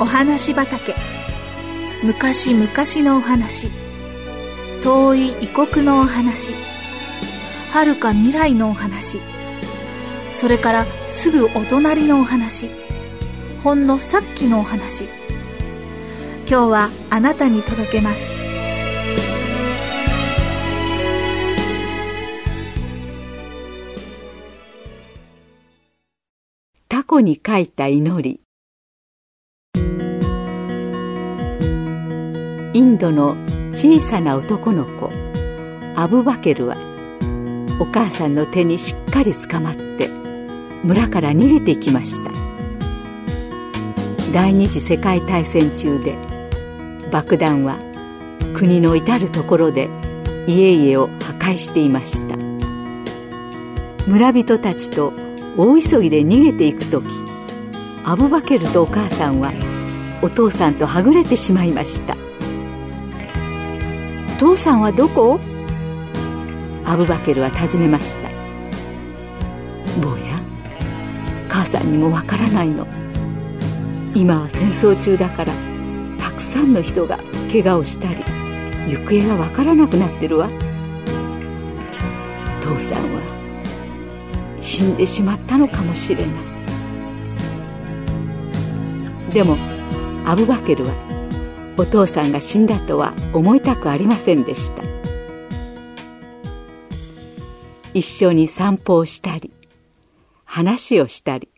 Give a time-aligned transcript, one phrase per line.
[0.00, 0.94] お話畑。
[2.02, 2.66] 昔々
[3.06, 3.68] のお話。
[4.82, 6.54] 遠い異国のお話。
[7.70, 9.20] 遥か未来のお話。
[10.32, 12.70] それからすぐお隣のお話。
[13.62, 15.04] ほんのさっきのお話。
[16.48, 18.30] 今日はあなたに届けます。
[26.88, 28.40] タコに書いた祈り。
[32.80, 33.36] インドの
[33.72, 35.12] 小さな男の子
[35.94, 36.78] アブバケルは
[37.78, 40.08] お母さんの手にしっかりつかまって
[40.82, 42.32] 村から逃げていきました。
[44.32, 46.16] 第二次世界大戦中で
[47.12, 47.76] 爆弾は
[48.54, 49.90] 国の至る所で
[50.46, 52.36] 家々を破壊していました。
[54.06, 55.12] 村人たちと
[55.58, 57.06] 大急ぎで逃げていく時
[58.06, 59.52] アブバケルとお母さんは
[60.22, 62.16] お父さんとはぐれてしまいました。
[64.40, 65.38] 父さんはどこ？
[66.86, 68.30] アブバケルは尋ねました。
[70.00, 70.40] 坊や
[71.46, 72.86] 母さんにもわからないの。
[74.14, 75.52] 今は戦争中だから
[76.18, 77.18] たくさんの人が
[77.52, 78.24] 怪我をしたり
[78.90, 80.48] 行方がわからなくなってるわ。
[82.62, 83.20] 父さんは
[84.58, 86.34] 死んでしまったのかもしれない。
[89.34, 89.58] でも
[90.24, 91.09] アブバケルは
[91.80, 94.82] お父さんが死んだとは思いたくありませんでした。
[97.94, 99.50] 一緒に散歩をしたり
[100.44, 101.48] 話をしたり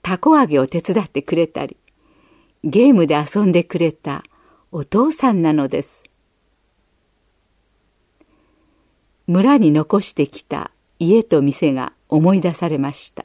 [0.00, 1.76] たこ揚げを手伝ってくれたり
[2.64, 4.22] ゲームで遊んでくれた
[4.72, 6.02] お父さんなのです。
[9.26, 13.22] 村に残してきた家と店が思い出されました。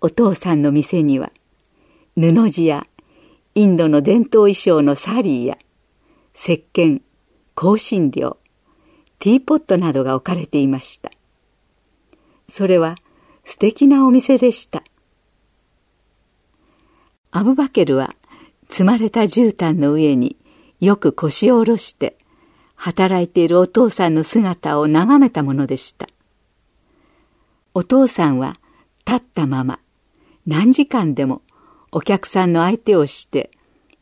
[0.00, 1.32] お父さんの店には
[2.14, 2.86] 布地や
[3.54, 5.58] インドの伝統衣装のサリーや
[6.34, 7.02] 石鹸、
[7.54, 8.38] 香辛料、
[9.18, 11.10] ティーポットなどが置かれていました。
[12.48, 12.96] それは
[13.44, 14.82] 素敵なお店でした。
[17.30, 18.14] アブバケルは
[18.70, 20.36] 積まれた絨毯の上に
[20.80, 22.16] よく腰を下ろして
[22.74, 26.08] 働いているお父さんの姿を眺めたものでした。
[27.74, 28.54] お父さんは
[29.06, 29.78] 立ったまま
[30.46, 31.42] 何時間でも
[31.94, 33.50] お客さんの相手をして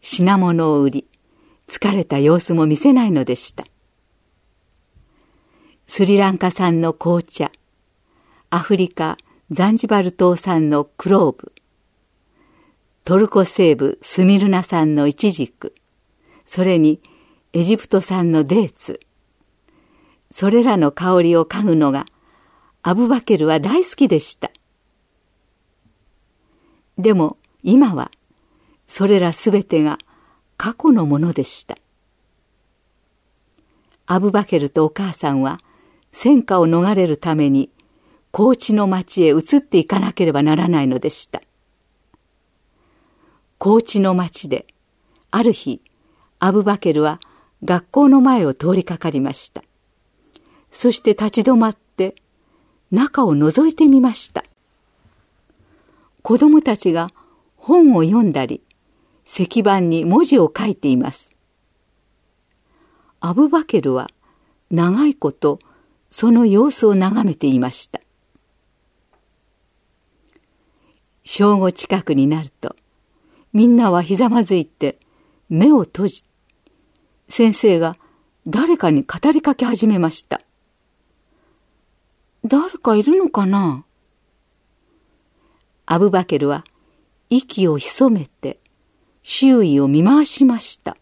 [0.01, 1.06] 品物を売り、
[1.69, 3.65] 疲れた様子も見せないのでした。
[5.89, 7.51] スリランカ産の紅茶、
[8.49, 9.19] アフリカ・
[9.51, 11.53] ザンジバル島産のクローブ、
[13.05, 15.75] トルコ西部スミルナ産のイチジク、
[16.47, 17.01] それに
[17.53, 19.01] エジプト産のデーツ、
[20.31, 22.07] それらの香りを嗅ぐのが
[22.84, 24.53] アブバケルは大好きでした。
[26.97, 28.10] でも今は
[28.88, 29.98] それらすべてが
[30.56, 31.76] 過去のものでした。
[34.06, 35.59] アブバケルとお母さんは
[36.12, 37.71] 戦火を逃れるために
[38.32, 41.43] 高知の町へ移っていかなければならないのでした。
[43.59, 44.66] 高知の町で
[45.31, 45.81] ある日
[46.38, 47.21] アブバケルは
[47.62, 49.62] 学校の前を通りかかりました。
[50.71, 52.15] そして立ち止まって
[52.91, 54.44] 中を覗いてみました。
[56.22, 57.10] 子供たちが
[57.70, 58.64] 本を読んだり、
[59.25, 61.31] 石板に文字を書いています。
[63.20, 64.08] アブバケルは
[64.72, 65.60] 長いこと
[66.10, 68.00] その様子を眺めていました。
[71.22, 72.75] 正午近くになると、
[73.53, 74.98] みんなはひざまずいて
[75.48, 76.25] 目を閉じ、
[77.28, 77.97] 先生が
[78.48, 80.41] 誰かに語りかけ始めました。
[82.44, 83.84] 誰かいるのかな？
[85.86, 86.64] アブバケルは
[87.30, 88.58] 息を潜めて
[89.22, 90.96] 周囲を見回しました。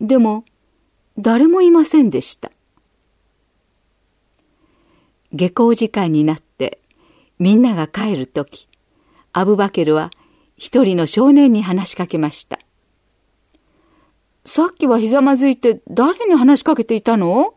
[0.00, 0.44] でも
[1.18, 2.50] 誰もいませんでした。
[5.34, 6.80] 下校時間になって
[7.38, 8.68] みんなが帰るとき、
[9.32, 10.10] アブバケルは
[10.56, 12.58] 一人の少年に話しかけました。
[14.44, 17.54] さっきはひざまずいて誰に話しかけていたの？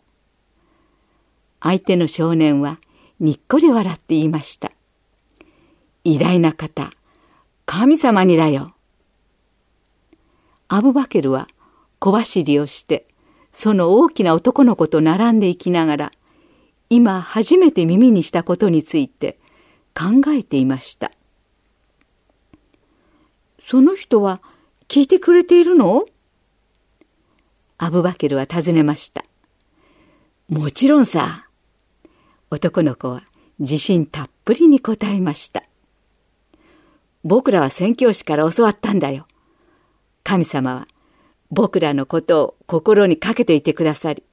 [1.62, 2.80] 相手の少年は
[3.20, 4.72] にっこり笑って言いました。
[6.04, 6.92] 偉大な方、
[7.66, 8.74] 神様にだよ。
[10.68, 11.48] アブバケルは
[12.00, 13.08] 小走りをして、
[13.52, 16.12] その大きな男の子と並んでいきながら、
[16.90, 19.40] 今初めて耳にしたことについて
[19.96, 21.12] 考えていました。
[23.60, 24.42] その人は
[24.88, 26.06] 聞いてくれているの？
[27.78, 29.26] アブバケルは尋ねました。
[30.48, 31.48] もちろんさ。
[32.52, 33.24] 男の子は
[33.58, 35.64] 自信たっぷりに答えました。
[37.26, 39.26] 僕らは宣教師から教わったんだよ。
[40.24, 40.88] 神様は
[41.50, 44.24] 僕らのことを心にかけていてくださり、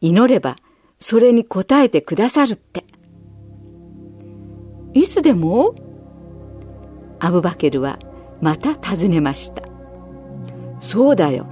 [0.00, 0.56] 祈れば
[0.98, 2.86] それに応えてくださるって。
[4.94, 5.74] いつでも
[7.20, 7.98] アブバケルは
[8.40, 9.62] また尋ねました。
[10.80, 11.46] そうだよ。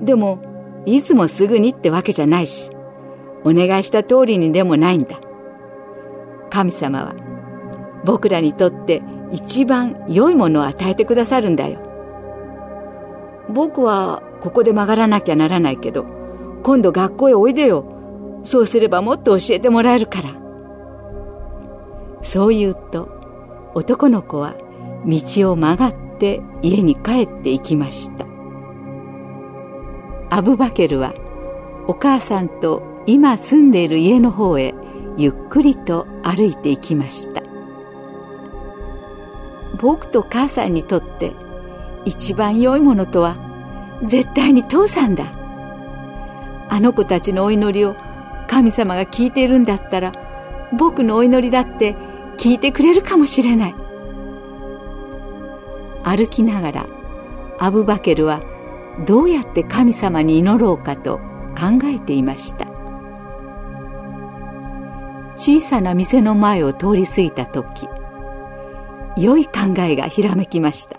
[0.00, 0.42] でも、
[0.86, 2.70] いつもすぐにってわけじゃないし、
[3.44, 5.20] お願いした通りにでもないんだ。
[6.48, 7.14] 神様は
[8.04, 9.02] 僕らにとって
[9.32, 11.80] 一番良いものを与えてくださるんだよ。
[13.48, 16.04] 僕はここで曲がらなきゃならないけど、
[16.62, 17.84] 今度学校へおいでよ。
[18.44, 20.30] そうすればもっと教えてもらえるから。
[22.22, 23.08] そう言うと、
[23.74, 24.54] 男の子は
[25.06, 28.26] 道を曲がって家に帰っていきました。
[30.28, 31.14] アブバケルは
[31.86, 34.74] お母さんと今住んでいる家の方へ
[35.16, 37.45] ゆっくりと歩いていきました
[39.78, 41.34] 僕と母さんにとって
[42.04, 43.36] 一番良いものとは
[44.04, 45.24] 絶対に父さんだ。
[46.68, 47.96] あの子たちのお祈りを
[48.48, 50.12] 神様が聞いているんだったら
[50.76, 51.96] 僕のお祈りだって
[52.38, 53.74] 聞いてくれるかもしれない。
[56.04, 56.86] 歩きながら
[57.58, 58.40] アブバケルは
[59.06, 61.18] どうやって神様に祈ろうかと
[61.58, 62.66] 考えていました。
[65.36, 67.88] 小さな店の前を通り過ぎた時
[69.16, 70.98] 良い考えがひらめきました。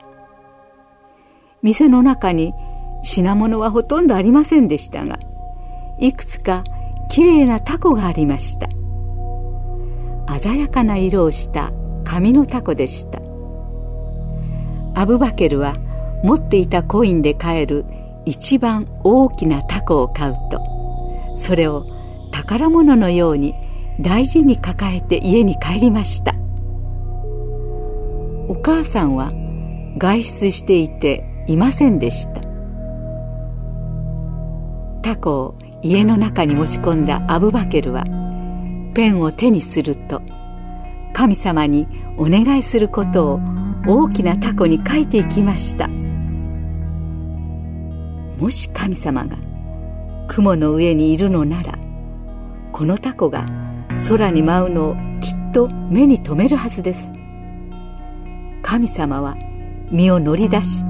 [1.61, 2.53] 店の中に
[3.03, 5.17] 品物はほとんどありませんでしたが
[5.99, 6.63] いくつか
[7.09, 8.67] きれいなタコがありました。
[10.39, 11.71] 鮮やかな色をした
[12.03, 13.19] 紙のタコでした。
[14.93, 15.75] アブバケルは
[16.23, 17.85] 持っていたコインで買える
[18.25, 21.85] 一番大きなタコを買うとそれを
[22.31, 23.53] 宝物のように
[24.01, 26.36] 大事に抱えて家に帰りました。
[28.49, 29.31] お母さんは
[29.97, 32.41] 外出していていませんでした。
[35.01, 38.03] タコを家の中に持ち込んだアブバケルは
[38.93, 40.21] ペンを手にすると
[41.13, 43.39] 神様にお願いすることを
[43.85, 45.87] 大きなタコに書いていきました。
[48.37, 49.37] もし神様が
[50.27, 51.73] 雲の上にいるのなら
[52.71, 53.45] このタコが
[54.07, 57.16] 空に舞うのをきっと目に留めるはずです。
[58.69, 59.37] 神様は
[59.91, 60.83] 身を乗り出し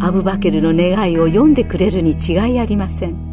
[0.00, 3.30] アブバケルの願いを読んでくれるに違いありません。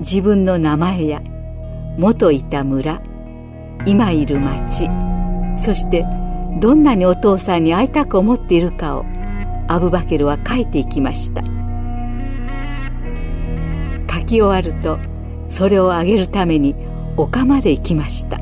[0.00, 1.22] 自分の名前や
[1.96, 3.00] 元いた村
[3.86, 4.88] 今いる町
[5.56, 6.04] そして
[6.58, 9.04] どんなにお父さんに会いたく思っているかを
[9.68, 11.44] アブバケルは書いていきました。
[14.12, 14.98] 書き終わると
[15.48, 16.74] それをあげるために
[17.16, 18.40] 丘まで行きました。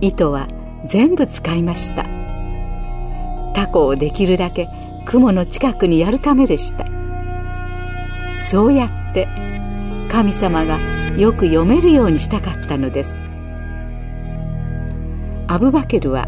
[0.00, 0.48] 糸は
[0.88, 2.04] 全部使いました。
[3.54, 4.68] タコをできるだけ
[5.04, 6.86] 雲の近くにやるためでした。
[8.40, 9.28] そうやって
[10.08, 10.80] 神様が
[11.16, 13.22] よく読めるようにしたかったのです。
[15.46, 16.26] アブバケルは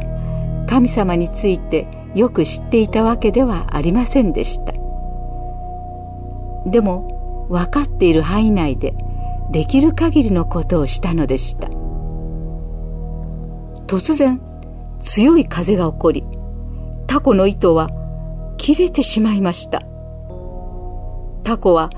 [0.66, 4.72] 神様についてよく知っていたわけではありませんでした。
[6.66, 8.94] でも分かっている範囲内で
[9.50, 11.68] できる限りのことをしたのでした。
[13.86, 14.40] 突然
[15.02, 16.24] 強い風が起こり
[17.06, 17.88] タコの糸は
[18.56, 19.82] 切れてしまいました
[21.44, 21.90] タコは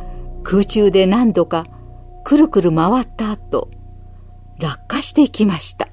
[0.42, 1.66] 空中で何度か
[2.24, 3.70] くるくる回った後
[4.58, 5.88] 落下していきました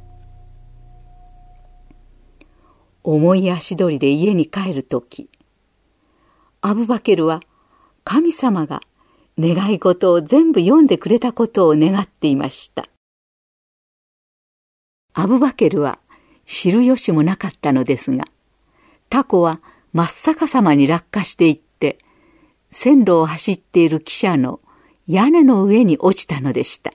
[3.04, 5.30] 重い足取りで家に帰る時
[6.62, 7.40] アブバケルは
[8.04, 8.82] 神様が
[9.40, 12.90] 願い事を全部読んでくれたことを願っていました。
[15.14, 16.00] アブバケルは
[16.52, 18.26] 知る由もなかったのですが、
[19.08, 19.62] タコは
[19.94, 22.00] 真っ逆さまに落下していって、
[22.72, 24.60] 線路を走っている汽車の
[25.06, 26.92] 屋根の上に落ちたのでした。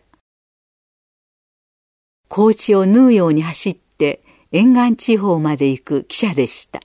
[2.29, 6.81] 高地を縫うように走って沿岸地方まで行く汽車でした。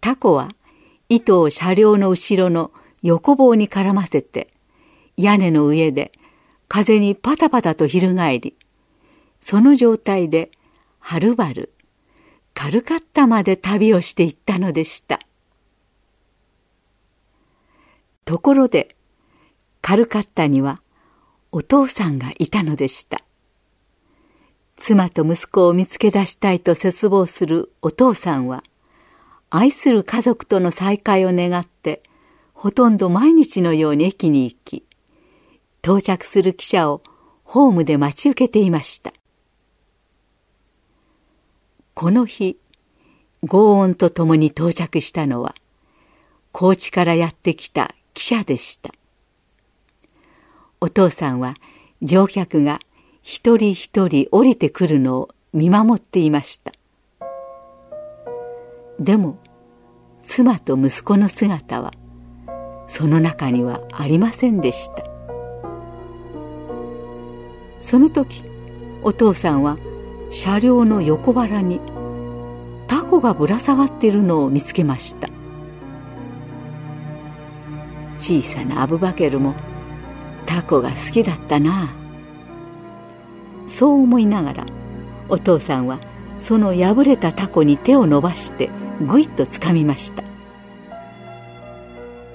[0.00, 0.50] タコは
[1.08, 2.70] 糸を車両の後ろの
[3.02, 4.52] 横棒に絡ませて、
[5.16, 6.12] 屋根の上で
[6.68, 8.54] 風にパタパタと翻り、
[9.40, 10.52] その状態で
[10.98, 11.72] はるばる
[12.54, 15.20] カルカッタまで旅をしていったのでした。
[18.24, 18.96] ところで、
[19.80, 20.82] カルカッタには
[21.52, 23.22] お父さんがいたのでした。
[24.76, 28.62] 妻と息子を見つけ出したいと絶望するお父さんは、
[29.50, 32.02] 愛する家族との再会を願って
[32.52, 34.84] ほとんど毎日のように駅に行き、
[35.82, 37.02] 到着する汽車を
[37.44, 39.12] ホームで待ち受けていました。
[42.00, 42.56] この日
[43.42, 45.56] 轟音とともに到着したのは
[46.52, 48.92] 高知からやってきた記者でした。
[50.80, 51.54] お父さんは
[52.00, 52.78] 乗客が
[53.24, 56.70] 一人一人降りてくるのを見守っていました。
[59.00, 59.36] でも
[60.22, 61.92] 妻と息子の姿は
[62.86, 65.02] その中にはありませんでした。
[67.80, 68.44] その時
[69.02, 69.76] お父さんは
[70.30, 71.80] 車両の横腹に
[72.86, 75.28] タコがぶら下がっているのを見つけました。
[78.18, 79.54] 小さなアブバケルも
[80.44, 81.94] タコが好きだったな。
[83.66, 84.66] そう思いながら
[85.28, 86.00] お父さんは
[86.40, 88.70] その破れたタコに手を伸ばして
[89.06, 90.22] ぐいっとつかみました。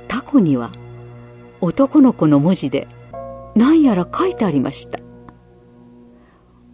[0.07, 0.71] タコには
[1.61, 2.87] 男の子の文字で
[3.55, 4.99] 何やら書いてありました。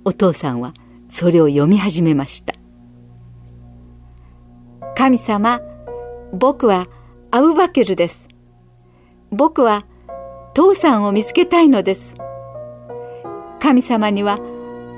[0.06, 0.74] お父さんは
[1.10, 2.54] それを読み始めました。
[4.96, 5.62] 神様
[6.32, 6.88] 僕は
[7.32, 8.28] アブバケルです。
[9.32, 9.86] 僕は
[10.54, 12.16] 父さんを見つけたいのです。
[13.60, 14.40] 神様には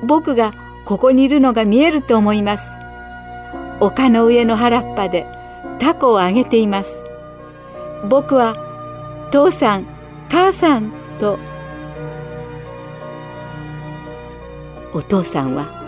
[0.06, 0.54] 僕が
[0.86, 2.64] ここにいるのが見えると思います。
[3.80, 5.26] 丘の上の原っぱで
[5.80, 7.04] タコをあげています。
[8.10, 8.56] 僕は
[9.32, 9.86] 父さん
[10.30, 11.40] 母さんと
[14.94, 15.81] お父さんは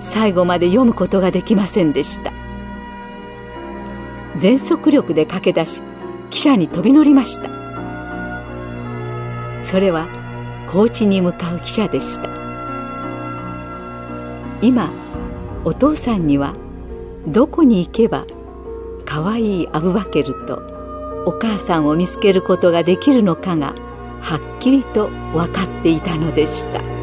[0.00, 2.32] 最後まで読むことができませんでした。
[4.38, 5.82] 全速力で駆け出し
[6.30, 7.50] 汽車に飛び乗りました。
[9.64, 10.06] それは
[10.70, 12.28] 高知に向かう汽車でした。
[14.62, 14.90] 今
[15.64, 16.52] お父さんには
[17.26, 18.24] どこに行けば
[19.04, 20.62] かわいいアブバケルと
[21.26, 23.74] お母さんを見つけることができるのかが
[24.20, 26.97] はっきりと分かっていたのでした。